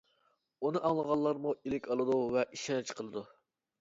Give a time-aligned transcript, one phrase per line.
[0.69, 3.25] ئۇنى ئاڭلىغانلارمۇ ئىلىك ئالىدۇ ۋە ئىشەنچ قىلىدۇ.